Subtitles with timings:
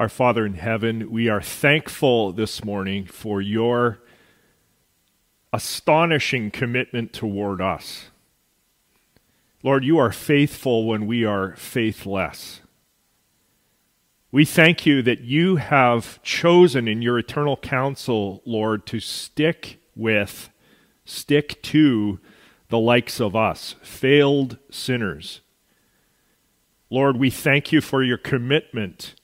[0.00, 4.00] Our Father in heaven, we are thankful this morning for your
[5.52, 8.06] astonishing commitment toward us.
[9.62, 12.60] Lord, you are faithful when we are faithless.
[14.32, 20.50] We thank you that you have chosen in your eternal counsel, Lord, to stick with,
[21.04, 22.18] stick to
[22.68, 25.40] the likes of us, failed sinners.
[26.90, 29.14] Lord, we thank you for your commitment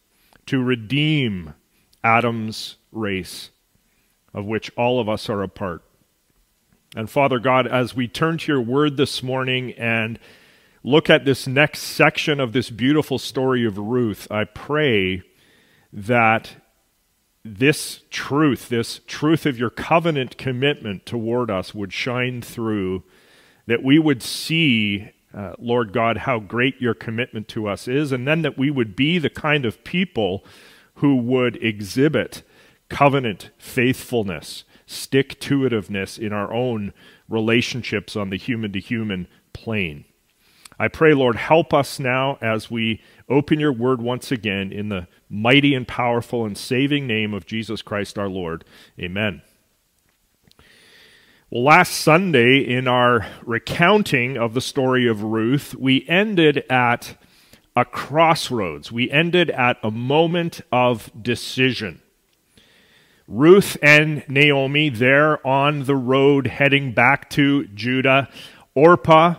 [0.50, 1.54] to redeem
[2.02, 3.50] Adam's race,
[4.34, 5.80] of which all of us are a part.
[6.96, 10.18] And Father God, as we turn to your word this morning and
[10.82, 15.22] look at this next section of this beautiful story of Ruth, I pray
[15.92, 16.56] that
[17.44, 23.04] this truth, this truth of your covenant commitment toward us, would shine through,
[23.66, 28.26] that we would see, uh, Lord God, how great your commitment to us is, and
[28.26, 30.44] then that we would be the kind of people
[30.94, 32.42] who would exhibit
[32.88, 36.92] covenant faithfulness, stick to itiveness in our own
[37.28, 40.04] relationships on the human to human plane.
[40.78, 45.06] I pray, Lord, help us now as we open your word once again in the
[45.28, 48.64] mighty and powerful and saving name of Jesus Christ our Lord.
[48.98, 49.42] Amen.
[51.52, 57.16] Well, last Sunday, in our recounting of the story of Ruth, we ended at
[57.74, 58.92] a crossroads.
[58.92, 62.02] We ended at a moment of decision.
[63.26, 68.28] Ruth and Naomi there on the road heading back to Judah.
[68.76, 69.34] Orpah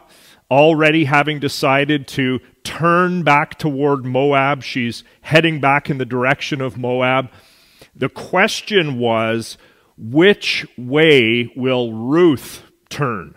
[0.50, 4.64] already having decided to turn back toward Moab.
[4.64, 7.32] She's heading back in the direction of Moab.
[7.96, 9.58] The question was
[10.02, 13.36] which way will Ruth turn?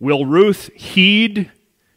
[0.00, 1.52] Will Ruth heed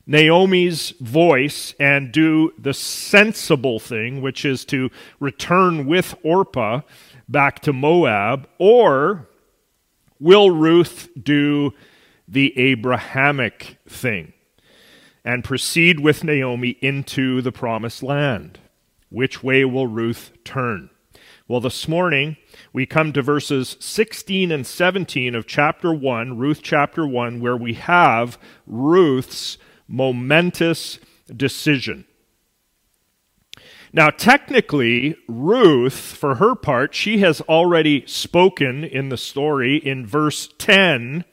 [0.06, 6.82] Naomi's voice and do the sensible thing, which is to return with Orpah
[7.28, 8.48] back to Moab?
[8.60, 9.28] Or
[10.20, 11.74] will Ruth do
[12.28, 14.34] the Abrahamic thing
[15.24, 18.60] and proceed with Naomi into the promised land.
[19.10, 20.92] Which way will Ruth turn?
[21.48, 22.38] Well, this morning
[22.76, 27.76] we come to verses 16 and 17 of chapter 1, Ruth chapter 1, where we
[27.76, 28.38] have
[28.68, 31.00] Ruth's momentous
[31.34, 32.04] decision.
[33.94, 40.50] Now, technically, Ruth, for her part, she has already spoken in the story in verse
[40.58, 41.24] 10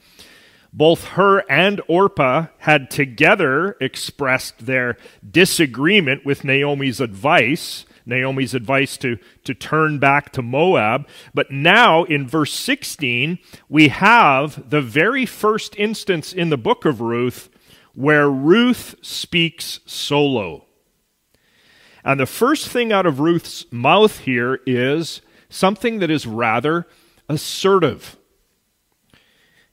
[0.74, 4.96] both her and Orpah had together expressed their
[5.28, 7.84] disagreement with Naomi's advice.
[8.06, 11.06] Naomi's advice to, to turn back to Moab.
[11.34, 17.00] But now in verse 16, we have the very first instance in the book of
[17.00, 17.48] Ruth
[17.94, 20.66] where Ruth speaks solo.
[22.04, 26.86] And the first thing out of Ruth's mouth here is something that is rather
[27.28, 28.16] assertive.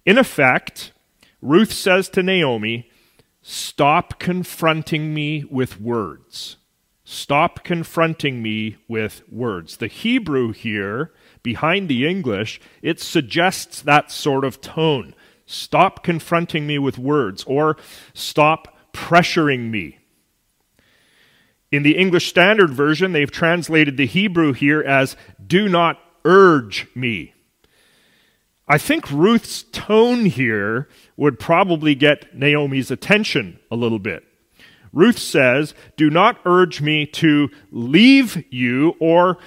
[0.06, 0.92] In effect,
[1.42, 2.90] Ruth says to Naomi,
[3.42, 6.58] Stop confronting me with words.
[7.12, 9.78] Stop confronting me with words.
[9.78, 11.12] The Hebrew here,
[11.42, 15.16] behind the English, it suggests that sort of tone.
[15.48, 17.78] Stop confronting me with words, or
[18.14, 19.98] stop pressuring me.
[21.72, 27.34] In the English Standard Version, they've translated the Hebrew here as do not urge me.
[28.68, 30.88] I think Ruth's tone here
[31.18, 34.29] would probably get Naomi's attention a little bit.
[34.92, 39.38] Ruth says, Do not urge me to leave you or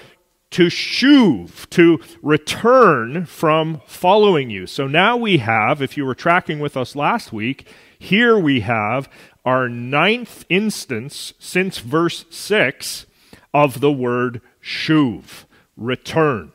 [0.52, 4.66] to shuv, to return from following you.
[4.66, 7.66] So now we have, if you were tracking with us last week,
[7.98, 9.08] here we have
[9.44, 13.06] our ninth instance since verse 6
[13.54, 15.44] of the word shuv,
[15.76, 16.52] return.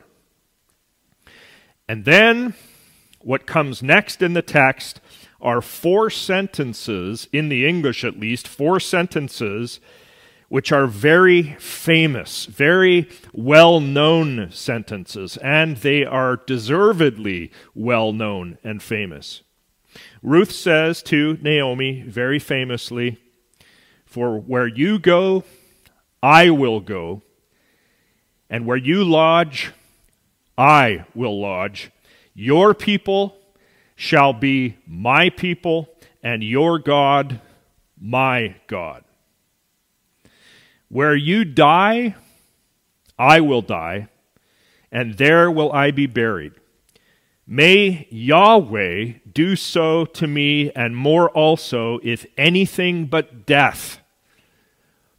[1.88, 2.54] And then
[3.20, 5.00] what comes next in the text
[5.40, 9.80] are four sentences, in the English at least, four sentences
[10.48, 18.82] which are very famous, very well known sentences, and they are deservedly well known and
[18.82, 19.42] famous.
[20.22, 23.18] Ruth says to Naomi very famously,
[24.06, 25.44] For where you go,
[26.22, 27.22] I will go,
[28.48, 29.72] and where you lodge,
[30.56, 31.90] I will lodge.
[32.34, 33.37] Your people
[34.00, 35.88] shall be my people,
[36.22, 37.40] and your God
[38.00, 39.02] my God.
[40.88, 42.14] Where you die,
[43.18, 44.06] I will die,
[44.92, 46.52] and there will I be buried.
[47.44, 53.98] May Yahweh do so to me, and more also, if anything but death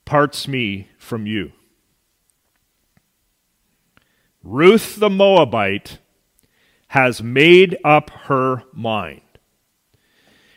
[0.06, 1.52] parts me from you.
[4.42, 6.00] Ruth the Moabite
[6.90, 9.22] has made up her mind.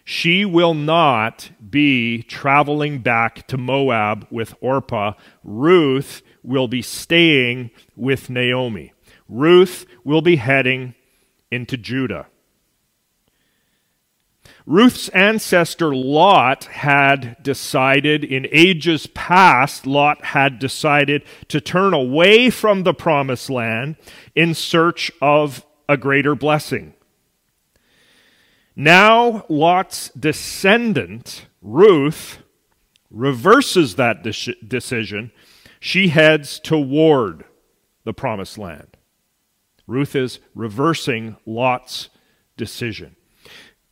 [0.04, 5.12] She will not be traveling back to Moab with Orpah.
[5.44, 8.92] Ruth will be staying with Naomi.
[9.28, 10.94] Ruth will be heading
[11.50, 12.26] into Judah.
[14.64, 22.84] Ruth's ancestor Lot had decided, in ages past, Lot had decided to turn away from
[22.84, 23.96] the promised land
[24.34, 26.94] in search of a greater blessing.
[28.74, 32.38] Now, Lot's descendant, Ruth,
[33.10, 35.30] reverses that de- decision.
[35.78, 37.44] She heads toward
[38.04, 38.96] the promised land.
[39.86, 42.08] Ruth is reversing Lot's
[42.56, 43.16] decision.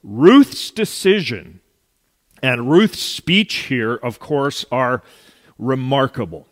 [0.03, 1.61] Ruth's decision
[2.43, 5.03] and Ruth's speech here, of course, are
[5.59, 6.47] remarkable.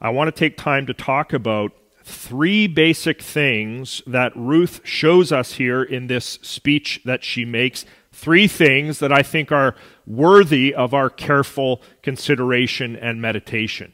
[0.00, 1.72] I want to take time to talk about
[2.08, 7.84] three basic things that Ruth shows us here in this speech that she makes.
[8.10, 9.76] Three things that I think are
[10.06, 13.92] worthy of our careful consideration and meditation.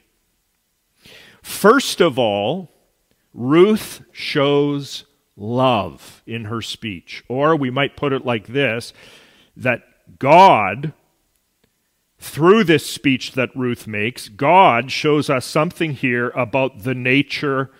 [1.42, 2.70] First of all,
[3.34, 5.04] Ruth shows
[5.36, 7.24] love in her speech.
[7.28, 8.92] Or we might put it like this
[9.56, 9.82] that
[10.18, 10.92] God,
[12.18, 17.70] through this speech that Ruth makes, God shows us something here about the nature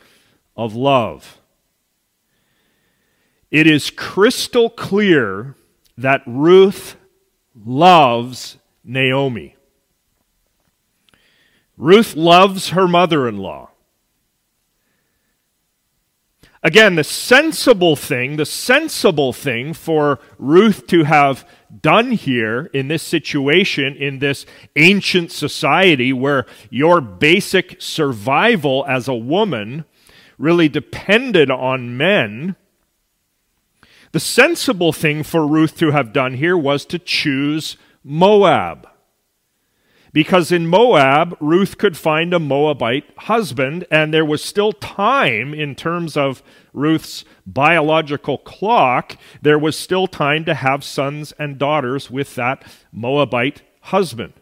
[0.56, 1.40] of love.
[3.50, 5.54] It is crystal clear
[5.96, 6.96] that Ruth
[7.54, 9.56] loves Naomi.
[11.76, 13.70] Ruth loves her mother in law.
[16.64, 21.46] Again, the sensible thing, the sensible thing for Ruth to have
[21.82, 29.14] done here in this situation, in this ancient society where your basic survival as a
[29.14, 29.84] woman
[30.38, 32.56] really depended on men,
[34.12, 38.88] the sensible thing for Ruth to have done here was to choose Moab
[40.14, 45.74] because in Moab, Ruth could find a Moabite husband, and there was still time in
[45.74, 46.40] terms of
[46.72, 53.62] Ruth's biological clock, there was still time to have sons and daughters with that Moabite
[53.80, 54.34] husband.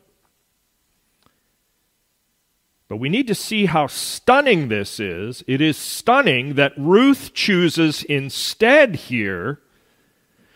[2.92, 5.42] But we need to see how stunning this is.
[5.46, 9.62] It is stunning that Ruth chooses instead here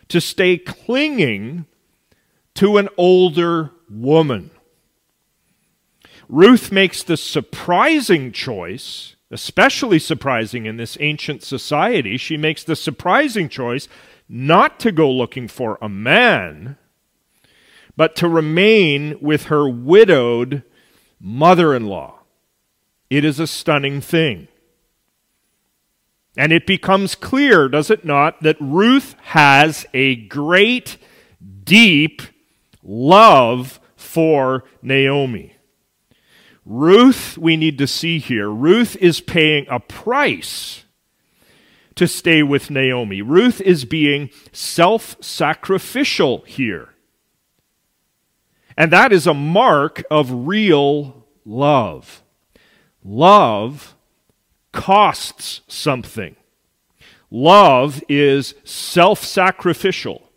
[0.08, 1.64] to stay clinging
[2.56, 4.50] to an older woman.
[6.28, 12.18] Ruth makes the surprising choice, especially surprising in this ancient society.
[12.18, 13.88] She makes the surprising choice
[14.28, 16.76] not to go looking for a man,
[17.96, 20.64] but to remain with her widowed
[21.18, 22.12] mother in law.
[23.08, 24.48] It is a stunning thing.
[26.36, 30.98] And it becomes clear, does it not, that Ruth has a great,
[31.64, 32.22] deep
[32.82, 35.56] love for Naomi.
[36.64, 40.84] Ruth, we need to see here, Ruth is paying a price
[41.94, 43.22] to stay with Naomi.
[43.22, 46.90] Ruth is being self sacrificial here.
[48.76, 52.22] And that is a mark of real love.
[53.08, 53.94] Love
[54.72, 56.34] costs something.
[57.30, 60.30] Love is self sacrificial.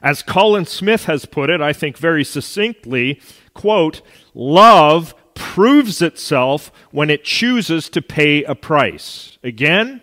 [0.00, 3.20] As Colin Smith has put it, I think very succinctly,
[3.52, 4.00] quote,
[4.32, 9.38] love proves itself when it chooses to pay a price.
[9.42, 10.00] Again,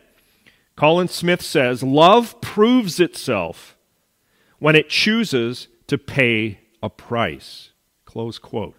[0.76, 3.76] Colin Smith says, love proves itself
[4.60, 7.72] when it chooses to pay a price.
[8.06, 8.76] Close quote.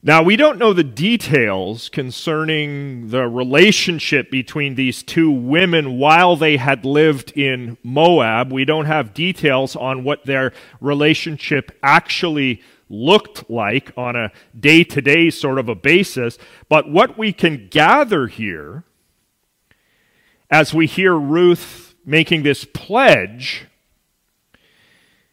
[0.00, 6.56] Now, we don't know the details concerning the relationship between these two women while they
[6.56, 8.52] had lived in Moab.
[8.52, 15.02] We don't have details on what their relationship actually looked like on a day to
[15.02, 16.38] day sort of a basis.
[16.68, 18.84] But what we can gather here,
[20.48, 23.66] as we hear Ruth making this pledge,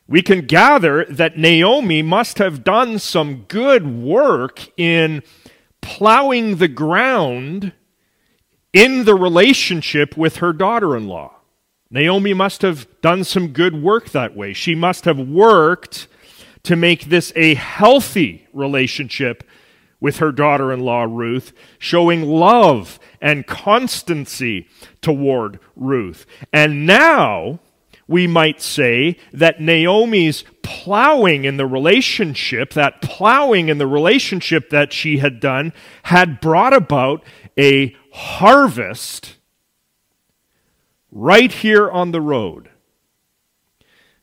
[0.08, 5.24] we can gather that Naomi must have done some good work in
[5.82, 7.74] plowing the ground
[8.72, 11.34] in the relationship with her daughter in law.
[11.90, 14.54] Naomi must have done some good work that way.
[14.54, 16.08] She must have worked
[16.64, 19.48] to make this a healthy relationship
[20.00, 24.68] with her daughter in law, Ruth, showing love and constancy
[25.02, 26.26] toward Ruth.
[26.52, 27.60] And now,
[28.08, 34.94] we might say that Naomi's plowing in the relationship, that plowing in the relationship that
[34.94, 37.24] she had done, had brought about
[37.58, 39.36] a harvest
[41.12, 42.70] right here on the road.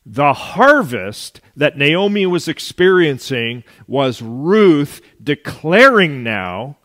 [0.04, 6.76] The harvest that Naomi was experiencing was Ruth declaring now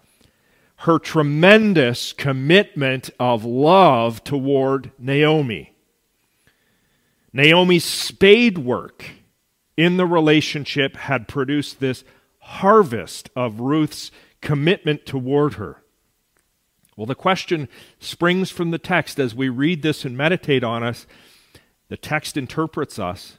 [0.82, 5.77] her tremendous commitment of love toward Naomi.
[7.38, 9.06] Naomi's spade work
[9.78, 12.04] in the relationship had produced this
[12.40, 14.10] harvest of Ruth's
[14.42, 15.84] commitment toward her.
[16.96, 21.06] Well, the question springs from the text as we read this and meditate on us.
[21.90, 23.38] The text interprets us.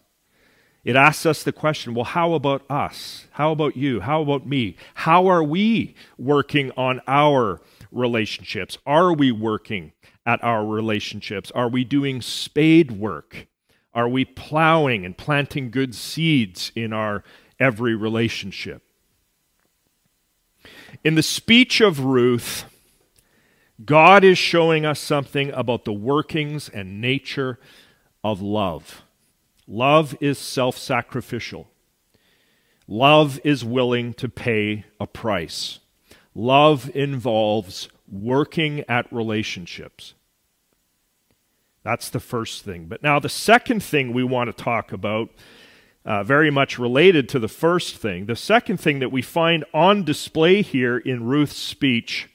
[0.84, 3.26] It asks us the question well, how about us?
[3.32, 3.98] How about you?
[3.98, 4.76] How about me?
[4.94, 8.78] How are we working on our relationships?
[8.86, 9.90] Are we working
[10.24, 11.50] at our relationships?
[11.50, 13.47] Are we doing spade work?
[13.94, 17.24] Are we plowing and planting good seeds in our
[17.58, 18.82] every relationship?
[21.04, 22.64] In the speech of Ruth,
[23.84, 27.58] God is showing us something about the workings and nature
[28.24, 29.02] of love.
[29.66, 31.68] Love is self sacrificial.
[32.86, 35.78] Love is willing to pay a price.
[36.34, 40.14] Love involves working at relationships.
[41.82, 42.86] That's the first thing.
[42.86, 45.30] But now, the second thing we want to talk about,
[46.04, 50.04] uh, very much related to the first thing, the second thing that we find on
[50.04, 52.28] display here in Ruth's speech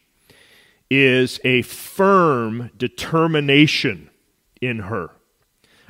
[0.89, 4.09] is a firm determination
[4.61, 5.11] in her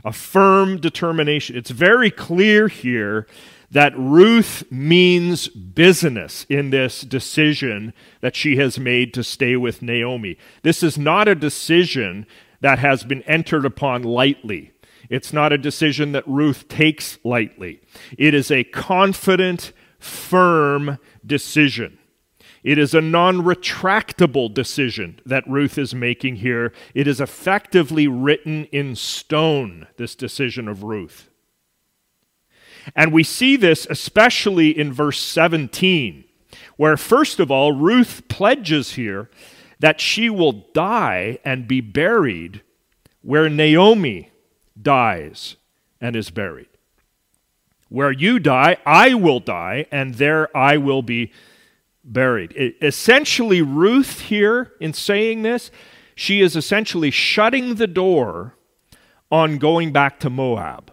[0.04, 1.56] a firm determination.
[1.56, 3.28] It's very clear here
[3.72, 10.38] that Ruth means business in this decision that she has made to stay with Naomi.
[10.62, 12.28] This is not a decision
[12.64, 14.72] that has been entered upon lightly.
[15.10, 17.82] It's not a decision that Ruth takes lightly.
[18.18, 22.00] It is a confident, firm decision.
[22.64, 26.72] It is a non retractable decision that Ruth is making here.
[26.96, 31.30] It is effectively written in stone, this decision of Ruth.
[32.96, 36.24] And we see this especially in verse 17,
[36.78, 39.30] where, first of all, Ruth pledges here
[39.84, 42.62] that she will die and be buried
[43.22, 44.30] where Naomi
[44.82, 45.58] dies
[46.00, 46.70] and is buried.
[47.90, 51.34] Where you die, I will die, and there I will be
[52.02, 52.54] buried.
[52.56, 55.70] It, essentially, Ruth here, in saying this,
[56.16, 58.56] she is essentially shutting the door
[59.30, 60.93] on going back to Moab.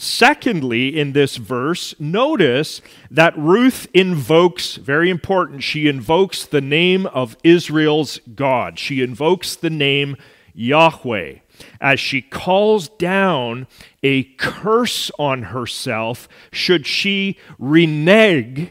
[0.00, 7.36] Secondly, in this verse, notice that Ruth invokes, very important, she invokes the name of
[7.42, 8.78] Israel's God.
[8.78, 10.16] She invokes the name
[10.54, 11.38] Yahweh
[11.80, 13.66] as she calls down
[14.04, 18.70] a curse on herself should she renege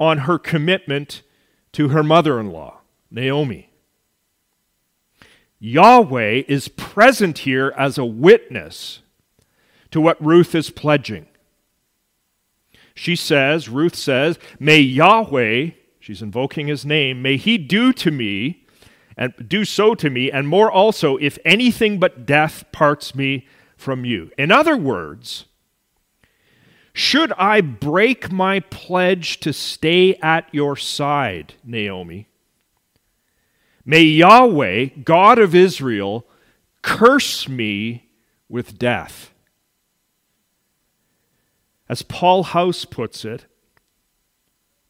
[0.00, 1.22] on her commitment
[1.70, 3.70] to her mother in law, Naomi.
[5.60, 9.02] Yahweh is present here as a witness
[9.96, 11.26] to what Ruth is pledging.
[12.94, 18.66] She says, Ruth says, May Yahweh, she's invoking his name, may he do to me,
[19.16, 23.48] and do so to me, and more also, if anything but death parts me
[23.78, 24.30] from you.
[24.36, 25.46] In other words,
[26.92, 32.28] should I break my pledge to stay at your side, Naomi?
[33.86, 36.26] May Yahweh, God of Israel,
[36.82, 38.10] curse me
[38.46, 39.32] with death.
[41.88, 43.46] As Paul House puts it,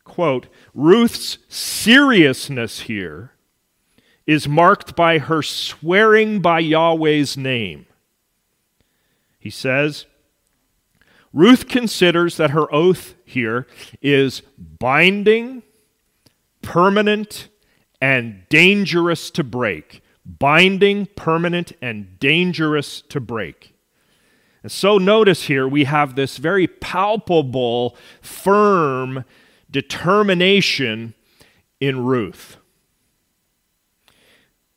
[0.04, 3.32] quote, Ruth's seriousness here
[4.26, 7.86] is marked by her swearing by Yahweh's name.
[9.38, 10.06] He says,
[11.32, 13.66] Ruth considers that her oath here
[14.00, 15.62] is binding,
[16.62, 17.48] permanent,
[18.00, 20.02] and dangerous to break.
[20.24, 23.75] Binding, permanent, and dangerous to break.
[24.66, 29.24] And so notice here we have this very palpable, firm
[29.70, 31.14] determination
[31.78, 32.56] in Ruth.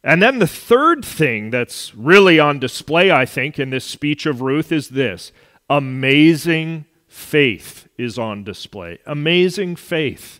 [0.04, 4.42] And then the third thing that's really on display, I think, in this speech of
[4.42, 5.32] Ruth is this
[5.72, 9.00] amazing faith is on display.
[9.08, 10.40] Amazing faith.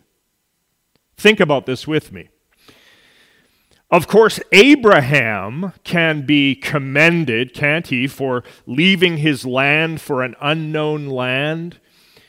[1.18, 2.30] Think about this with me.
[3.92, 11.08] Of course, Abraham can be commended, can't he, for leaving his land for an unknown
[11.08, 11.80] land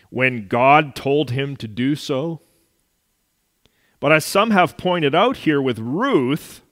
[0.09, 2.41] when God told him to do so.
[4.01, 6.63] But as some have pointed out here with Ruth,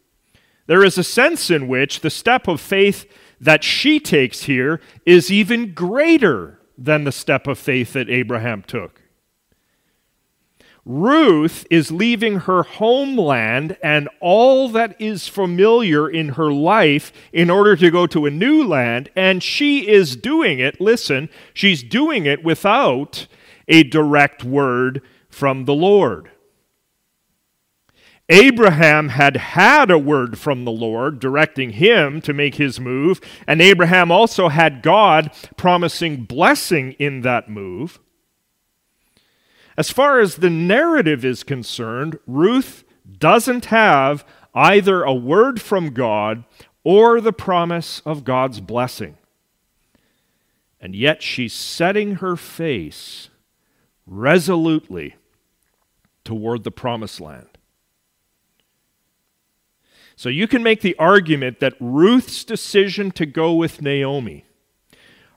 [0.67, 3.05] there is a sense in which the step of faith
[3.39, 9.03] that she takes here is even greater than the step of faith that Abraham took.
[10.89, 17.77] Ruth is leaving her homeland and all that is familiar in her life in order
[17.77, 22.43] to go to a new land, and she is doing it, listen, she's doing it
[22.43, 23.27] without
[23.69, 26.31] a direct word from the Lord.
[28.31, 33.61] Abraham had had a word from the Lord directing him to make his move, and
[33.61, 38.01] Abraham also had God promising blessing in that move.
[39.79, 42.83] As far as the narrative is concerned, Ruth
[43.21, 46.43] doesn't have either a word from God
[46.83, 49.19] or the promise of God's blessing.
[50.81, 53.29] And yet she's setting her face
[54.05, 55.15] resolutely
[56.25, 57.47] toward the promised land.
[60.17, 64.45] So you can make the argument that Ruth's decision to go with Naomi,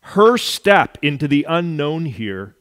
[0.02, 2.56] her step into the unknown here,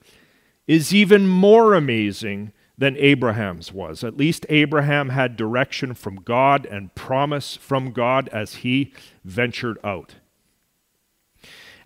[0.71, 4.05] is even more amazing than Abraham's was.
[4.05, 10.15] At least Abraham had direction from God and promise from God as he ventured out.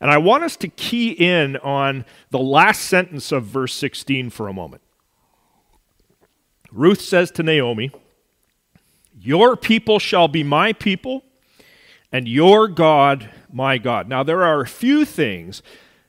[0.02, 4.48] And I want us to key in on the last sentence of verse 16 for
[4.48, 4.82] a moment.
[6.70, 7.90] Ruth says to Naomi,
[9.18, 11.24] Your people shall be my people,
[12.12, 14.10] and your God my God.
[14.10, 15.62] Now, there are a few things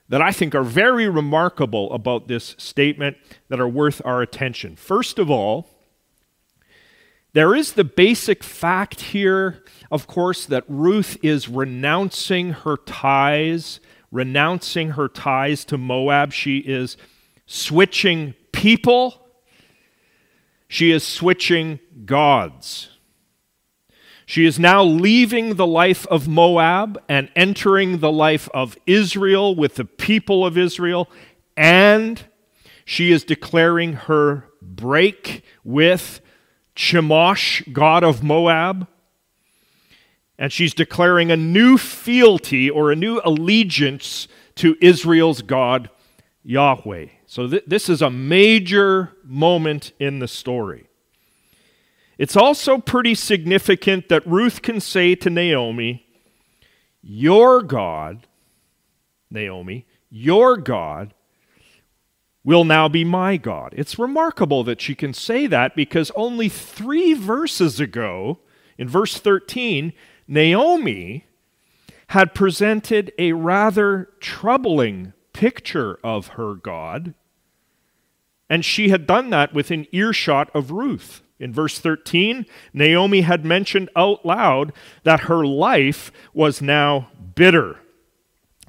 [0.10, 3.18] that I think are very remarkable about this statement
[3.50, 4.76] that are worth our attention.
[4.76, 5.70] First of all,
[7.34, 13.82] there is the basic fact here, of course, that Ruth is renouncing her ties,
[14.12, 16.32] renouncing her ties to Moab.
[16.32, 16.96] She is
[17.46, 19.28] switching people,
[20.70, 22.95] she is switching gods.
[24.26, 29.76] She is now leaving the life of Moab and entering the life of Israel with
[29.76, 31.10] the people of Israel,
[31.56, 32.24] and
[32.86, 36.22] she is declaring her break with
[36.76, 38.88] Chemosh, god of Moab.
[40.38, 45.90] And she's declaring a new fealty or a new allegiance to Israel's God,
[46.44, 47.08] Yahweh.
[47.26, 50.88] So, th- this is a major moment in the story.
[52.18, 56.06] It's also pretty significant that Ruth can say to Naomi,
[57.02, 58.28] Your God,
[59.30, 61.14] Naomi, your God
[62.44, 63.74] will now be my God.
[63.76, 68.40] It's remarkable that she can say that because only three verses ago,
[68.78, 69.92] in verse 13,
[70.28, 71.26] Naomi
[72.10, 77.14] had presented a rather troubling picture of her God,
[78.50, 81.24] and she had done that within earshot of Ruth.
[81.40, 84.72] In verse 13, Naomi had mentioned out loud
[85.04, 87.80] that her life was now bitter.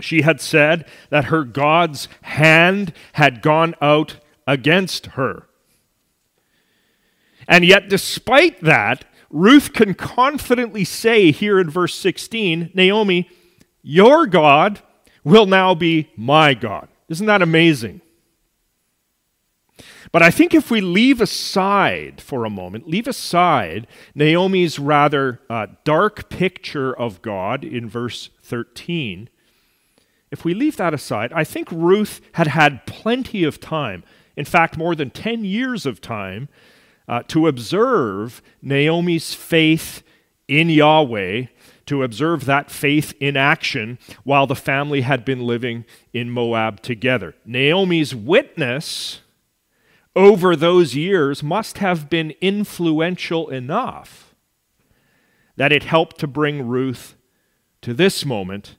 [0.00, 5.48] She had said that her God's hand had gone out against her.
[7.48, 13.28] And yet, despite that, Ruth can confidently say here in verse 16, Naomi,
[13.82, 14.80] your God
[15.24, 16.88] will now be my God.
[17.08, 18.00] Isn't that amazing?
[20.12, 25.66] But I think if we leave aside for a moment, leave aside Naomi's rather uh,
[25.84, 29.28] dark picture of God in verse 13,
[30.30, 34.04] if we leave that aside, I think Ruth had had plenty of time,
[34.36, 36.48] in fact, more than 10 years of time,
[37.08, 40.02] uh, to observe Naomi's faith
[40.48, 41.46] in Yahweh,
[41.86, 47.34] to observe that faith in action while the family had been living in Moab together.
[47.44, 49.20] Naomi's witness
[50.16, 54.34] over those years must have been influential enough
[55.56, 57.14] that it helped to bring Ruth
[57.82, 58.76] to this moment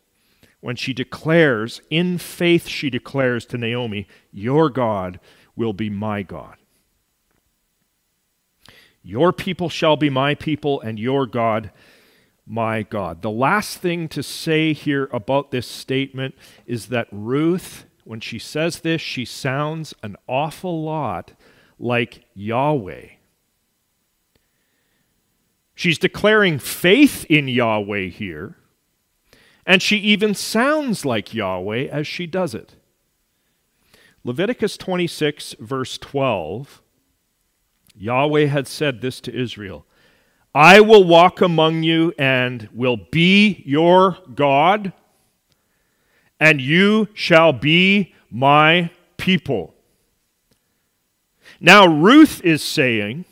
[0.59, 5.19] when she declares, in faith, she declares to Naomi, Your God
[5.55, 6.57] will be my God.
[9.03, 11.71] Your people shall be my people, and your God
[12.45, 13.21] my God.
[13.21, 18.79] The last thing to say here about this statement is that Ruth when she says
[18.79, 21.33] this, she sounds an awful lot
[21.77, 23.07] like Yahweh.
[25.75, 28.55] She's declaring faith in Yahweh here,
[29.65, 32.75] and she even sounds like Yahweh as she does it.
[34.23, 36.81] Leviticus 26, verse 12,
[37.93, 39.85] Yahweh had said this to Israel
[40.55, 44.93] I will walk among you and will be your God
[46.39, 49.73] and you shall be my people.
[51.59, 53.25] Now, Ruth is saying,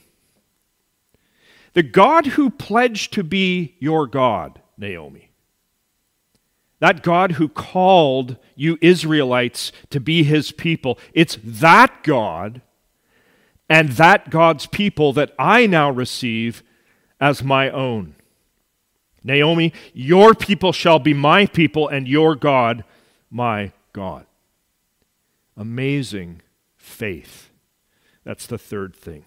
[1.73, 5.29] The God who pledged to be your God, Naomi,
[6.79, 12.61] that God who called you Israelites to be his people, it's that God
[13.69, 16.63] and that God's people that I now receive
[17.19, 18.15] as my own.
[19.23, 22.83] Naomi, your people shall be my people, and your God
[23.35, 24.25] my God.
[25.57, 26.41] Amazing
[26.77, 27.49] faith.
[28.23, 29.25] That's the third thing.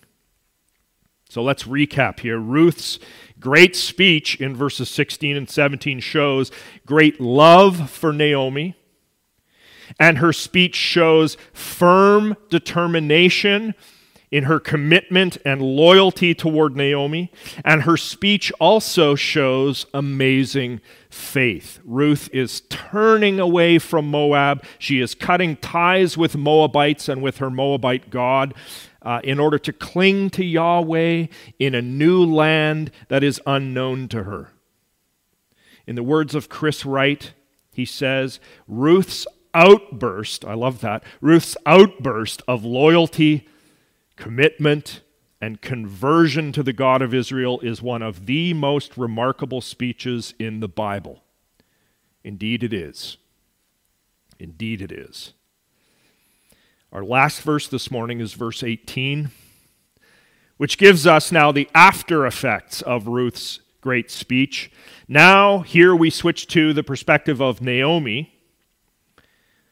[1.28, 2.38] So let's recap here.
[2.38, 2.98] Ruth's
[3.38, 6.50] great speech in verses 16 and 17 shows
[6.86, 8.76] great love for Naomi,
[10.00, 13.74] and her speech shows firm determination
[14.30, 17.32] in her commitment and loyalty toward Naomi,
[17.64, 21.80] and her speech also shows amazing faith.
[21.84, 24.64] Ruth is turning away from Moab.
[24.78, 28.54] She is cutting ties with Moabites and with her Moabite God
[29.02, 31.26] uh, in order to cling to Yahweh
[31.58, 34.52] in a new land that is unknown to her.
[35.86, 37.32] In the words of Chris Wright,
[37.72, 43.48] he says, Ruth's outburst, I love that, Ruth's outburst of loyalty
[44.18, 45.00] commitment,
[45.40, 50.58] and conversion to the God of Israel is one of the most remarkable speeches in
[50.58, 51.22] the Bible.
[52.24, 53.16] Indeed, it is.
[54.40, 55.32] Indeed, it is.
[56.92, 59.30] Our last verse this morning is verse 18,
[60.56, 64.72] which gives us now the after effects of Ruth's great speech.
[65.06, 68.34] Now, here we switch to the perspective of Naomi.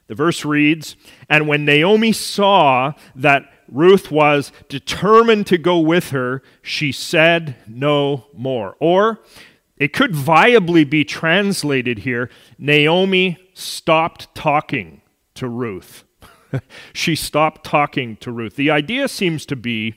[0.07, 0.95] The verse reads
[1.29, 8.27] And when Naomi saw that Ruth was determined to go with her, she said no
[8.35, 8.77] more.
[8.81, 9.21] Or
[9.77, 15.03] it could viably be translated here Naomi stopped talking
[15.35, 16.05] to Ruth.
[16.93, 18.57] she stopped talking to Ruth.
[18.57, 19.95] The idea seems to be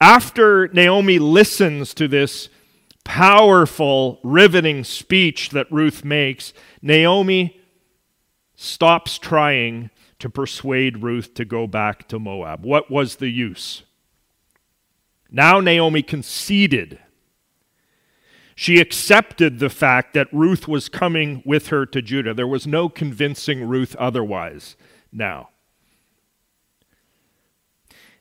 [0.00, 2.48] after Naomi listens to this
[3.04, 7.60] powerful, riveting speech that Ruth makes, Naomi
[8.54, 12.64] stops trying to persuade Ruth to go back to Moab.
[12.64, 13.84] What was the use?
[15.30, 16.98] Now Naomi conceded.
[18.54, 22.34] She accepted the fact that Ruth was coming with her to Judah.
[22.34, 24.76] There was no convincing Ruth otherwise
[25.12, 25.50] now.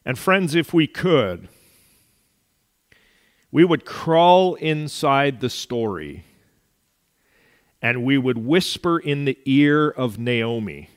[0.06, 1.50] And friends, if we could,
[3.52, 6.24] we would crawl inside the story
[7.82, 10.90] and we would whisper in the ear of Naomi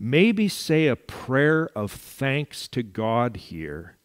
[0.00, 3.98] maybe say a prayer of thanks to God here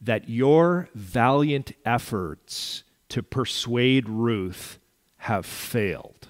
[0.00, 4.78] that your valiant efforts to persuade Ruth
[5.18, 6.28] have failed.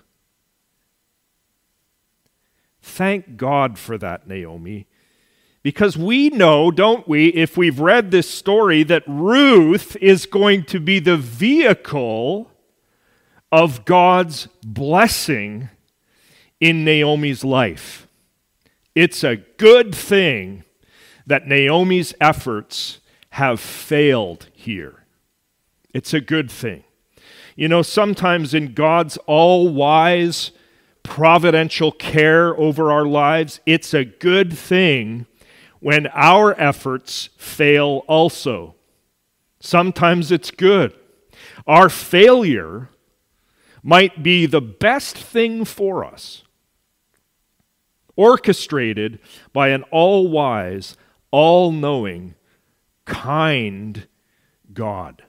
[2.81, 4.87] Thank God for that, Naomi.
[5.65, 10.79] Because we know, don't we, if we've read this story, that Ruth is going to
[10.79, 12.53] be the vehicle
[13.51, 15.71] of God's blessing
[16.61, 18.04] in Naomi's life.
[18.95, 20.65] It's a good thing
[21.27, 25.05] that Naomi's efforts have failed here.
[25.93, 26.85] It's a good thing.
[27.57, 30.53] You know, sometimes in God's all wise,
[31.03, 35.27] providential care over our lives, it's a good thing
[35.81, 38.77] when our efforts fail also.
[39.59, 40.95] Sometimes it's good.
[41.67, 42.91] Our failure
[43.83, 46.44] might be the best thing for us
[48.17, 49.19] orchestrated
[49.53, 50.97] by an all wise,
[51.31, 52.35] all knowing,
[53.05, 54.07] kind
[54.73, 55.23] God.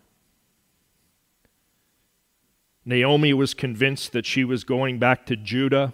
[2.85, 5.93] Naomi was convinced that she was going back to Judah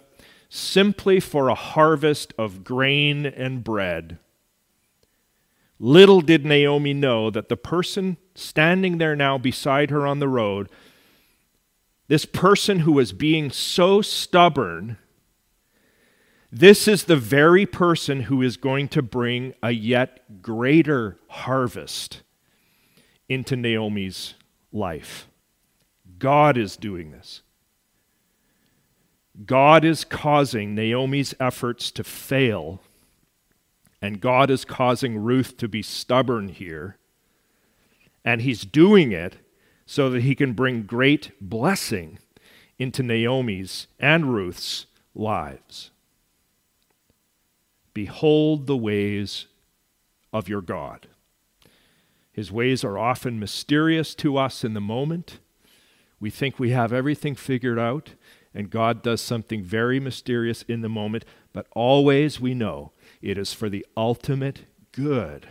[0.50, 4.18] simply for a harvest of grain and bread.
[5.78, 10.68] Little did Naomi know that the person standing there now beside her on the road,
[12.08, 14.98] this person who was being so stubborn
[16.54, 22.20] this is the very person who is going to bring a yet greater harvest
[23.26, 24.34] into Naomi's
[24.70, 25.28] life.
[26.18, 27.40] God is doing this.
[29.46, 32.82] God is causing Naomi's efforts to fail,
[34.02, 36.98] and God is causing Ruth to be stubborn here.
[38.26, 39.36] And he's doing it
[39.86, 42.18] so that he can bring great blessing
[42.78, 44.84] into Naomi's and Ruth's
[45.14, 45.91] lives.
[47.94, 49.46] Behold the ways
[50.32, 51.08] of your God.
[52.32, 55.38] His ways are often mysterious to us in the moment.
[56.18, 58.14] We think we have everything figured out,
[58.54, 63.52] and God does something very mysterious in the moment, but always we know it is
[63.52, 65.48] for the ultimate good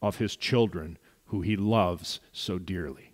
[0.00, 3.12] of His children who He loves so dearly.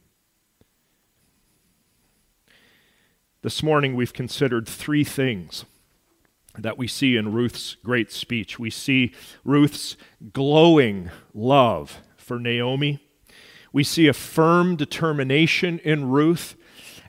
[3.42, 5.64] This morning we've considered three things
[6.62, 8.58] that we see in Ruth's great speech.
[8.58, 9.12] We see
[9.44, 9.96] Ruth's
[10.32, 13.00] glowing love for Naomi.
[13.72, 16.56] We see a firm determination in Ruth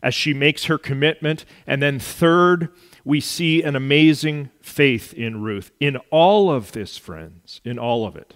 [0.03, 1.45] as she makes her commitment.
[1.65, 2.69] And then, third,
[3.03, 5.71] we see an amazing faith in Ruth.
[5.79, 8.35] In all of this, friends, in all of it,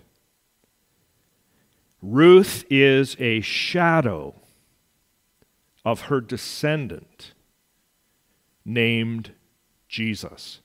[2.01, 4.35] Ruth is a shadow
[5.83, 7.33] of her descendant
[8.63, 9.31] named
[9.87, 10.61] Jesus.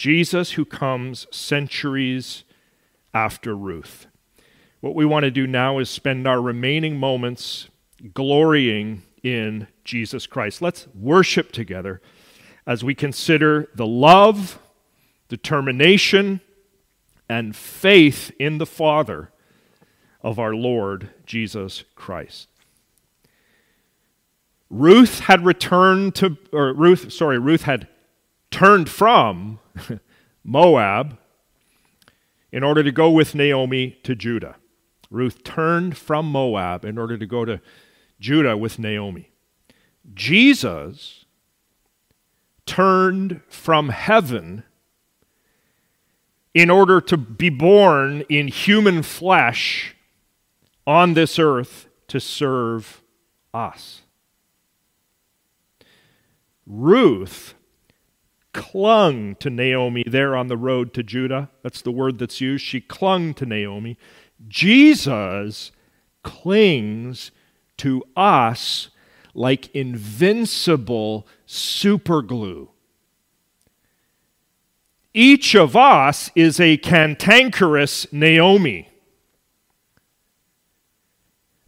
[0.00, 2.44] Jesus, who comes centuries
[3.12, 4.06] after Ruth.
[4.80, 7.68] What we want to do now is spend our remaining moments
[8.14, 10.62] glorying in Jesus Christ.
[10.62, 12.00] Let's worship together
[12.66, 14.58] as we consider the love,
[15.28, 16.40] determination,
[17.28, 19.30] and faith in the Father
[20.22, 22.48] of our Lord Jesus Christ.
[24.70, 27.86] Ruth had returned to, or Ruth, sorry, Ruth had
[28.50, 29.58] turned from
[30.44, 31.18] Moab
[32.52, 34.56] in order to go with Naomi to Judah.
[35.10, 37.60] Ruth turned from Moab in order to go to
[38.20, 39.30] Judah with Naomi.
[40.14, 41.24] Jesus
[42.66, 44.62] turned from heaven
[46.54, 49.94] in order to be born in human flesh
[50.86, 53.02] on this earth to serve
[53.54, 54.02] us.
[56.66, 57.54] Ruth
[58.52, 61.50] clung to Naomi there on the road to Judah.
[61.62, 62.64] That's the word that's used.
[62.64, 63.96] She clung to Naomi.
[64.48, 65.72] Jesus
[66.22, 67.30] clings
[67.78, 68.90] to us
[69.34, 72.68] like invincible superglue.
[75.12, 78.88] Each of us is a cantankerous Naomi.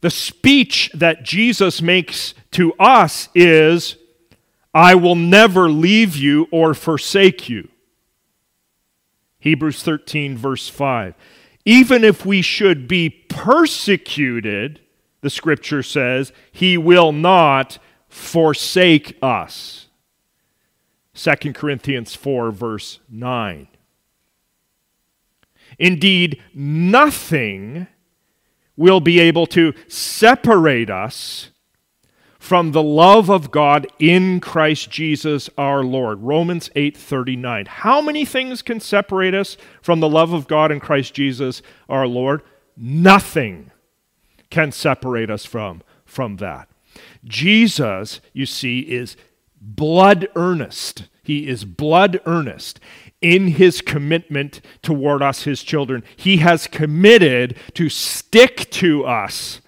[0.01, 3.97] The speech that Jesus makes to us is,
[4.75, 7.69] I will never leave you or forsake you.
[9.39, 11.15] Hebrews 13, verse 5.
[11.65, 14.81] Even if we should be persecuted,
[15.21, 19.89] the scripture says, He will not forsake us.
[21.15, 23.69] 2 Corinthians 4, verse 9.
[25.79, 27.87] Indeed, nothing
[28.77, 31.52] will be able to separate us
[32.43, 36.23] from the love of God in Christ Jesus our Lord.
[36.23, 37.67] Romans 8:39.
[37.67, 42.05] How many things can separate us from the love of God in Christ Jesus our
[42.05, 42.43] Lord?
[42.77, 43.71] Nothing
[44.51, 46.69] can separate us from, from that.
[47.25, 49.17] Jesus, you see, is
[49.61, 51.05] blood earnest.
[51.23, 52.81] He is blood earnest
[53.21, 56.03] in his commitment toward us, his children.
[56.17, 59.61] He has committed to stick to us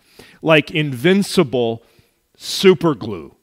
[0.42, 1.84] like invincible
[2.36, 3.34] superglue.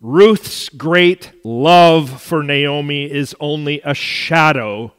[0.00, 4.92] Ruth's great love for Naomi is only a shadow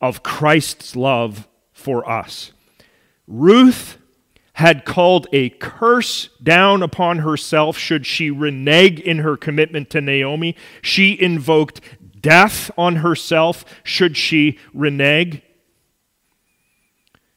[0.00, 2.52] of Christ's love for us.
[3.26, 3.98] Ruth
[4.54, 10.56] had called a curse down upon herself should she renege in her commitment to Naomi.
[10.82, 11.80] She invoked
[12.20, 15.42] death on herself should she renege.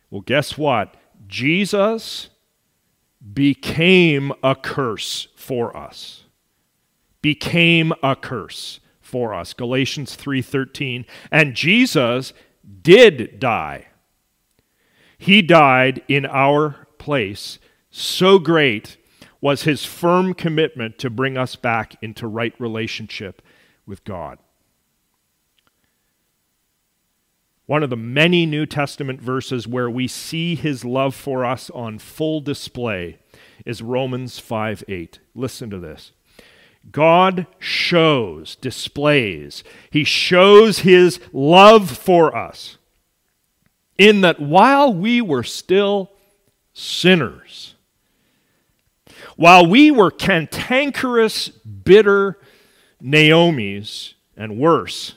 [0.09, 0.95] Well, guess what?
[1.27, 2.30] Jesus
[3.33, 6.23] became a curse for us.
[7.21, 9.53] Became a curse for us.
[9.53, 11.05] Galatians 3:13.
[11.31, 12.33] And Jesus
[12.81, 13.87] did die
[15.21, 17.59] he died in our place.
[17.91, 18.97] So great
[19.39, 23.43] was his firm commitment to bring us back into right relationship
[23.85, 24.39] with God.
[27.71, 31.99] One of the many New Testament verses where we see his love for us on
[31.99, 33.19] full display
[33.65, 35.19] is Romans 5 8.
[35.33, 36.11] Listen to this.
[36.91, 42.77] God shows, displays, he shows his love for us
[43.97, 46.11] in that while we were still
[46.73, 47.75] sinners,
[49.37, 52.37] while we were cantankerous, bitter
[52.99, 55.13] Naomi's, and worse,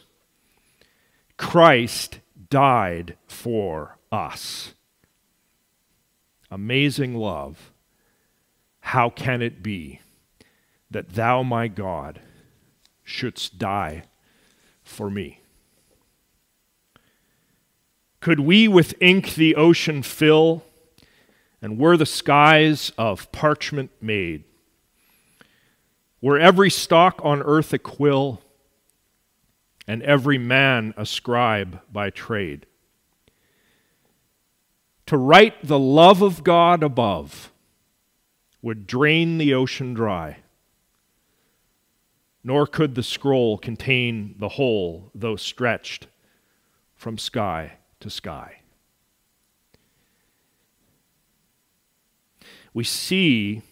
[1.36, 4.74] Christ died for us.
[6.50, 7.72] Amazing love.
[8.80, 10.00] How can it be
[10.90, 12.20] that thou, my God,
[13.02, 14.04] shouldst die
[14.82, 15.40] for me?
[18.20, 20.64] Could we with ink the ocean fill,
[21.60, 24.44] and were the skies of parchment made?
[26.20, 28.40] Were every stalk on earth a quill,
[29.86, 32.66] and every man a scribe by trade?
[35.06, 37.52] To write the love of God above
[38.62, 40.38] would drain the ocean dry,
[42.42, 46.06] nor could the scroll contain the whole, though stretched
[46.96, 48.60] from sky to sky.
[52.72, 53.62] We see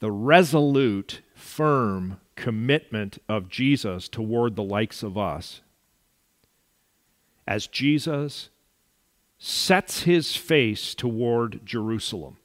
[0.00, 5.60] the resolute, firm commitment of Jesus toward the likes of us
[7.46, 8.48] as Jesus
[9.38, 12.36] sets his face toward Jerusalem.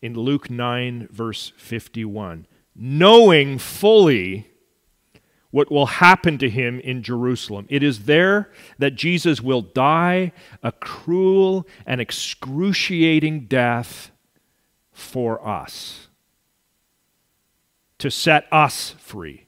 [0.00, 4.48] In Luke 9, verse 51, knowing fully
[5.52, 7.66] what will happen to him in Jerusalem.
[7.68, 14.10] It is there that Jesus will die a cruel and excruciating death
[14.92, 16.08] for us,
[18.02, 19.46] to set us free,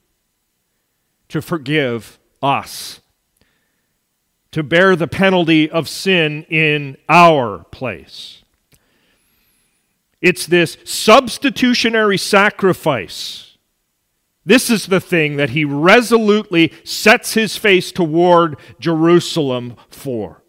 [1.28, 3.00] to forgive us
[4.54, 8.44] to bear the penalty of sin in our place.
[10.22, 13.58] It's this substitutionary sacrifice.
[14.46, 20.44] This is the thing that he resolutely sets his face toward Jerusalem for.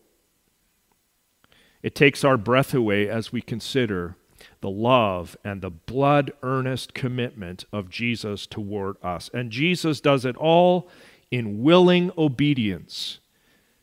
[1.82, 4.18] It takes our breath away as we consider
[4.66, 9.30] the love and the blood earnest commitment of Jesus toward us.
[9.32, 10.90] And Jesus does it all
[11.30, 13.20] in willing obedience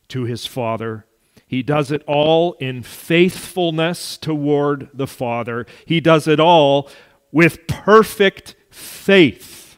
[0.09, 1.05] to his Father.
[1.47, 5.65] He does it all in faithfulness toward the Father.
[5.85, 6.89] He does it all
[7.31, 9.77] with perfect faith.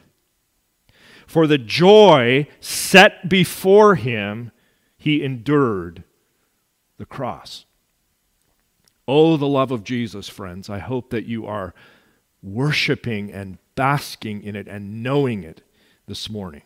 [1.24, 4.50] For the joy set before him,
[4.98, 6.02] he endured
[6.98, 7.64] the cross.
[9.08, 10.68] Oh, the love of Jesus, friends.
[10.68, 11.74] I hope that you are
[12.42, 15.62] worshiping and basking in it and knowing it
[16.06, 16.62] this morning.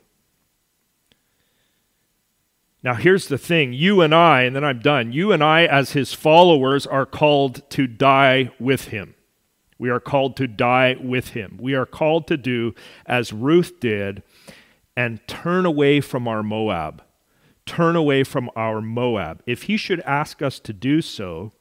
[2.82, 5.92] Now, here's the thing you and I, and then I'm done, you and I, as
[5.92, 9.14] his followers, are called to die with him.
[9.78, 11.58] We are called to die with him.
[11.60, 12.74] We are called to do
[13.06, 14.22] as Ruth did
[14.96, 17.02] and turn away from our Moab.
[17.66, 19.42] Turn away from our Moab.
[19.46, 21.52] If he should ask us to do so,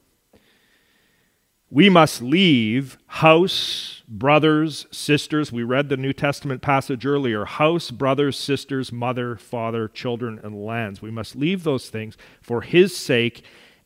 [1.72, 5.52] we must leave house, brothers, sisters.
[5.52, 11.02] We read the New Testament passage earlier house, brothers, sisters, mother, father, children, and lands.
[11.02, 13.44] We must leave those things for His sake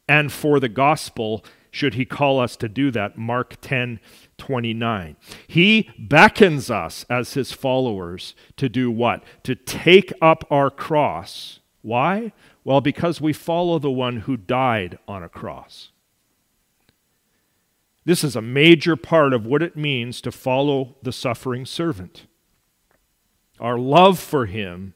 [0.08, 3.18] and for the gospel, should He call us to do that.
[3.18, 4.00] Mark 10
[4.38, 5.16] 29.
[5.48, 9.24] He beckons us as His followers to do what?
[9.44, 11.60] To take up our cross.
[11.82, 12.32] Why?
[12.64, 15.90] Well, because we follow the one who died on a cross.
[18.06, 22.28] This is a major part of what it means to follow the suffering servant.
[23.60, 24.94] Our love for him,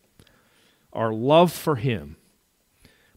[0.92, 2.18] our love for him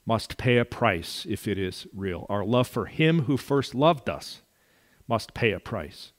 [0.07, 2.26] must pay a price if it is real.
[2.29, 4.42] Our love for him who first loved us
[5.09, 6.12] must pay a price.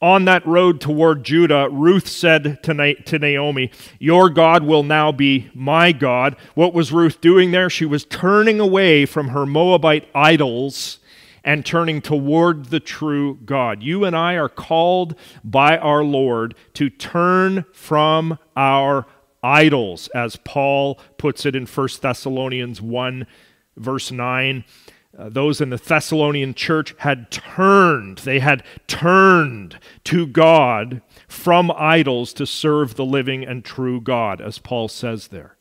[0.00, 5.92] On that road toward Judah, Ruth said to Naomi, Your God will now be my
[5.92, 6.34] God.
[6.56, 7.70] What was Ruth doing there?
[7.70, 10.98] She was turning away from her Moabite idols
[11.44, 13.82] and turning toward the true God.
[13.82, 19.06] You and I are called by our Lord to turn from our
[19.42, 23.26] idols, as Paul puts it in 1 Thessalonians 1,
[23.76, 24.64] verse 9.
[25.18, 32.32] Uh, those in the Thessalonian church had turned, they had turned to God from idols
[32.34, 35.56] to serve the living and true God, as Paul says there.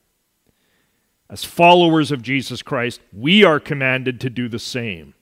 [1.29, 5.15] As followers of Jesus Christ, we are commanded to do the same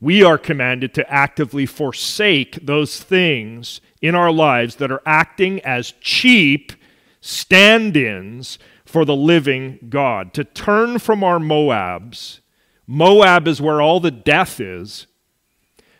[0.00, 5.92] we are commanded to actively forsake those things in our lives that are acting as
[6.00, 6.72] cheap
[7.20, 12.40] stand ins for the living God, to turn from our Moabs.
[12.86, 15.06] Moab is where all the death is.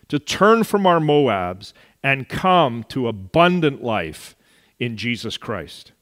[0.09, 4.35] To turn from our Moabs and come to abundant life
[4.81, 5.93] in Jesus Christ.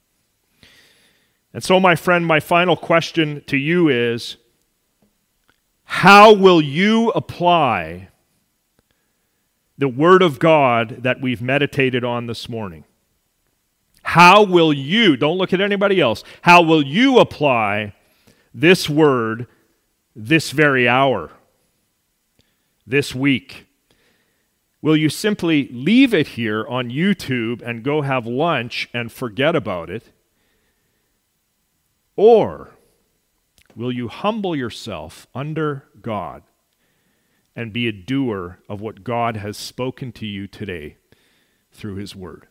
[1.52, 4.38] And so, my friend, my final question to you is
[5.90, 8.08] how will you apply
[9.78, 12.84] the Word of God that we've meditated on this morning?
[14.02, 17.94] How will you, don't look at anybody else, how will you apply
[18.52, 19.46] this Word
[20.14, 21.32] this very hour,
[22.86, 23.66] this week?
[24.82, 29.88] Will you simply leave it here on YouTube and go have lunch and forget about
[29.88, 30.12] it?
[32.14, 32.77] Or
[33.78, 36.42] Will you humble yourself under God
[37.54, 40.96] and be a doer of what God has spoken to you today
[41.70, 42.48] through His Word?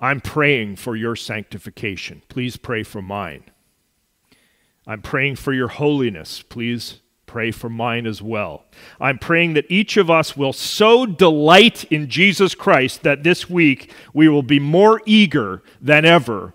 [0.00, 2.22] I'm praying for your sanctification.
[2.28, 3.44] Please pray for mine.
[4.84, 6.42] I'm praying for your holiness.
[6.42, 8.64] Please pray for mine as well.
[9.00, 13.92] I'm praying that each of us will so delight in Jesus Christ that this week
[14.12, 16.52] we will be more eager than ever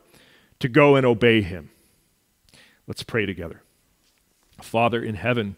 [0.60, 1.72] to go and obey him.
[2.90, 3.62] Let's pray together.
[4.64, 5.58] Father in heaven,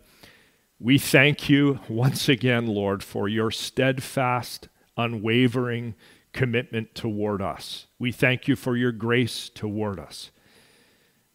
[0.81, 4.67] we thank you once again, Lord, for your steadfast,
[4.97, 5.95] unwavering
[6.33, 7.87] commitment toward us.
[7.97, 10.31] We thank you for your grace toward us.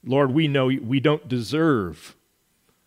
[0.05, 2.15] Lord, we know we don't deserve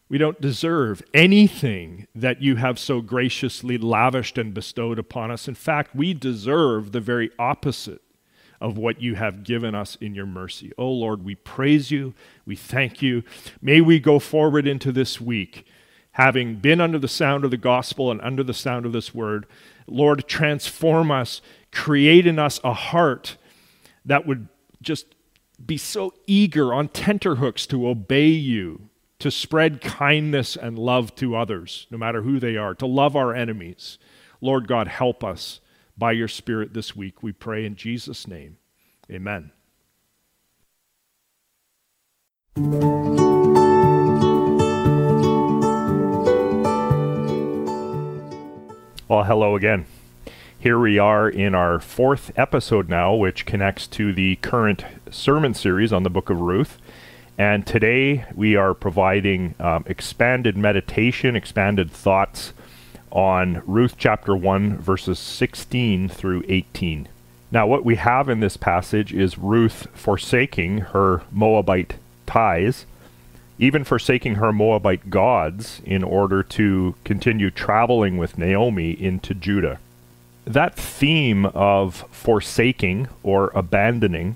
[0.08, 5.48] we don't deserve anything that you have so graciously lavished and bestowed upon us.
[5.48, 8.02] In fact, we deserve the very opposite
[8.62, 10.72] of what you have given us in your mercy.
[10.78, 12.14] Oh Lord, we praise you.
[12.46, 13.24] We thank you.
[13.62, 15.66] May we go forward into this week,
[16.12, 19.46] having been under the sound of the gospel and under the sound of this word.
[19.88, 21.42] Lord, transform us,
[21.72, 23.38] create in us a heart
[24.06, 24.48] that would
[24.82, 25.16] just
[25.66, 28.90] be so eager on tenterhooks to obey you,
[29.20, 33.34] to spread kindness and love to others, no matter who they are, to love our
[33.34, 33.98] enemies.
[34.42, 35.60] Lord God, help us
[36.00, 37.22] by your Spirit this week.
[37.22, 38.58] We pray in Jesus' name.
[39.12, 39.52] Amen.
[49.08, 49.86] Well, hello again.
[50.58, 55.92] Here we are in our fourth episode now, which connects to the current sermon series
[55.92, 56.78] on the book of Ruth.
[57.38, 62.54] And today we are providing um, expanded meditation, expanded thoughts
[63.12, 67.08] on Ruth chapter 1, verses 16 through 18.
[67.52, 71.96] Now, what we have in this passage is Ruth forsaking her Moabite
[72.26, 72.86] ties,
[73.58, 79.80] even forsaking her Moabite gods, in order to continue traveling with Naomi into Judah
[80.50, 84.36] that theme of forsaking or abandoning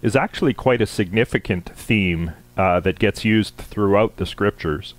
[0.00, 4.94] is actually quite a significant theme uh, that gets used throughout the scriptures.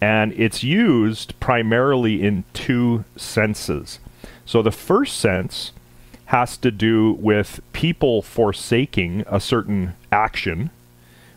[0.00, 3.98] And it's used primarily in two senses.
[4.46, 5.72] So the first sense
[6.26, 10.70] has to do with people forsaking a certain action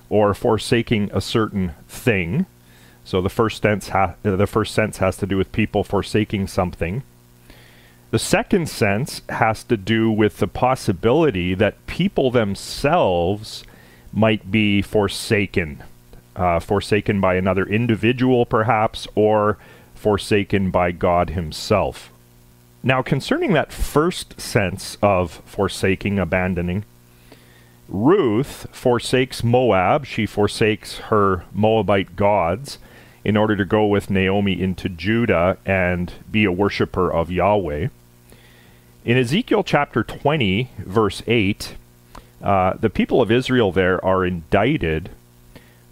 [0.10, 2.46] or forsaking a certain thing.
[3.04, 7.04] So the first sense ha- the first sense has to do with people forsaking something.
[8.12, 13.64] The second sense has to do with the possibility that people themselves
[14.14, 15.82] might be forsaken,
[16.36, 19.58] uh, forsaken by another individual, perhaps, or
[19.96, 22.12] forsaken by God Himself.
[22.82, 26.84] Now, concerning that first sense of forsaking, abandoning,
[27.88, 30.06] Ruth forsakes Moab.
[30.06, 32.80] She forsakes her Moabite gods
[33.24, 37.88] in order to go with Naomi into Judah and be a worshiper of Yahweh.
[39.06, 41.76] In Ezekiel chapter 20, verse 8,
[42.42, 45.10] uh, the people of Israel there are indicted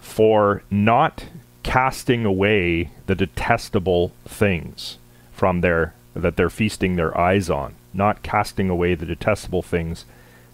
[0.02, 1.26] for not
[1.64, 4.98] casting away the detestable things
[5.32, 10.04] from their that they're feasting their eyes on, not casting away the detestable things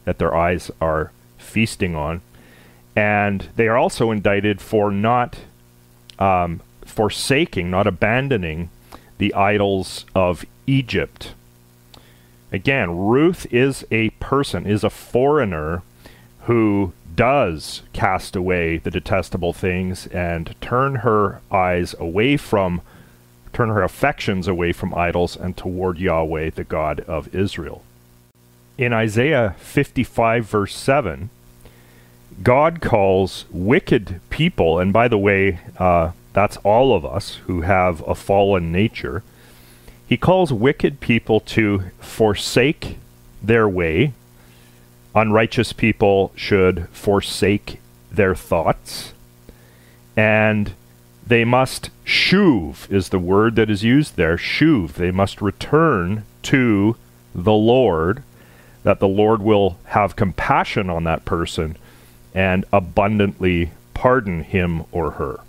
[0.06, 2.22] that their eyes are feasting on.
[2.96, 5.40] And they are also indicted for not
[6.20, 8.70] um, forsaking, not abandoning
[9.18, 11.34] the idols of Egypt.
[12.52, 15.82] Again, Ruth is a person, is a foreigner
[16.42, 22.82] who does cast away the detestable things and turn her eyes away from,
[23.52, 27.84] turn her affections away from idols and toward Yahweh, the God of Israel.
[28.78, 31.30] In Isaiah 55, verse 7,
[32.42, 38.08] God calls wicked people, and by the way, uh, that's all of us who have
[38.08, 39.24] a fallen nature
[40.08, 42.98] he calls wicked people to forsake
[43.44, 44.14] their way.
[45.18, 47.80] Unrighteous people should forsake
[48.12, 49.14] their thoughts.
[50.16, 50.74] And
[51.26, 54.38] they must shuv, is the word that is used there.
[54.38, 54.94] Shuv.
[54.94, 56.98] They must return to
[57.34, 58.22] the Lord,
[58.84, 61.78] that the Lord will have compassion on that person
[62.36, 65.40] and abundantly pardon him or her.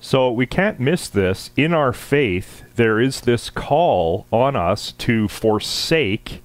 [0.00, 1.50] So we can't miss this.
[1.56, 6.42] In our faith, there is this call on us to forsake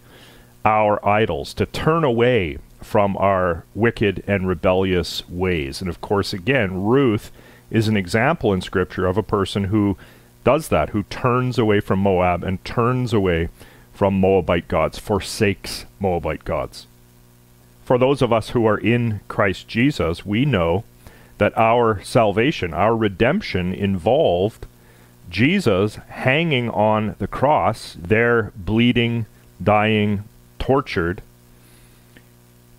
[0.67, 5.79] our idols, to turn away from our wicked and rebellious ways.
[5.79, 7.31] And of course, again, Ruth
[7.71, 9.97] is an example in Scripture of a person who
[10.43, 13.47] does that, who turns away from Moab and turns away
[13.93, 16.85] from Moabite gods, forsakes Moabite gods.
[17.85, 20.83] For those of us who are in Christ Jesus, we know
[21.37, 24.65] that our salvation, our redemption involved
[25.29, 29.27] Jesus hanging on the cross, there bleeding,
[29.63, 30.25] dying,
[30.67, 31.21] tortured,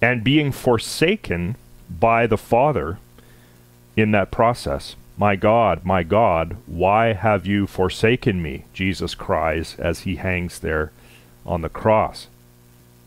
[0.03, 1.57] and being forsaken
[1.89, 2.99] by the Father
[3.97, 4.95] in that process.
[5.17, 8.67] My God, my God, why have you forsaken me?
[8.75, 10.93] Jesus cries as he hangs there
[11.47, 12.27] on the cross.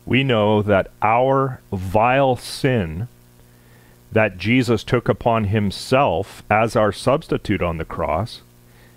[0.04, 3.06] We know that our vile sin
[4.10, 8.42] that Jesus took upon himself as our substitute on the cross,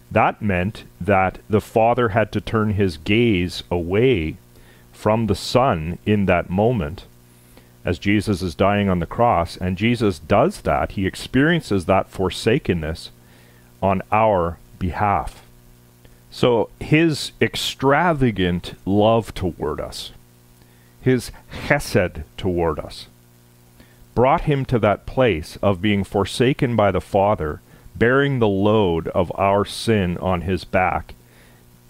[0.09, 4.37] that meant that the Father had to turn his gaze away
[4.95, 7.05] from the Son in that moment
[7.83, 9.55] as Jesus is dying on the cross.
[9.57, 10.93] And Jesus does that.
[10.93, 13.11] He experiences that forsakenness
[13.81, 15.43] on our behalf.
[16.31, 20.11] So his extravagant love toward us,
[20.99, 21.31] his
[21.67, 23.07] chesed toward us,
[24.15, 27.61] brought him to that place of being forsaken by the Father,
[27.95, 31.13] bearing the load of our sin on his back,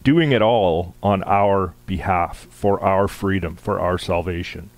[0.05, 4.69] doing it all on our behalf, for our freedom, for our salvation.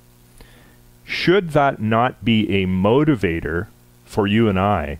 [1.03, 3.67] Should that not be a motivator
[4.05, 4.99] for you and I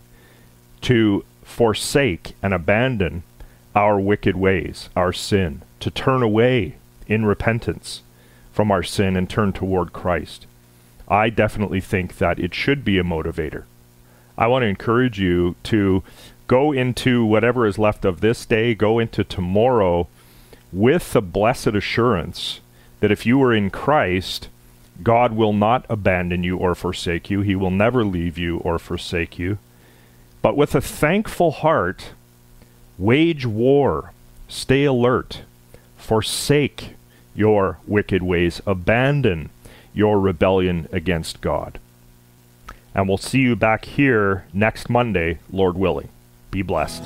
[0.81, 3.23] to forsake and abandon
[3.73, 6.75] our wicked ways, our sin, to turn away
[7.07, 8.01] in repentance
[8.51, 10.45] from our sin and turn toward Christ?
[11.07, 13.63] I definitely think that it should be a motivator.
[14.37, 16.03] I want to encourage you to
[16.47, 20.09] go into whatever is left of this day, go into tomorrow
[20.71, 22.59] with the blessed assurance
[22.99, 24.49] that if you are in Christ,
[25.03, 27.41] God will not abandon you or forsake you.
[27.41, 29.59] He will never leave you or forsake you.
[30.41, 32.11] But with a thankful heart,
[32.97, 34.13] wage war,
[34.47, 35.41] stay alert,
[35.97, 36.95] forsake
[37.35, 39.49] your wicked ways, abandon
[39.93, 41.79] your rebellion against God.
[42.95, 46.09] And we'll see you back here next Monday, Lord willing.
[46.49, 47.03] Be blessed.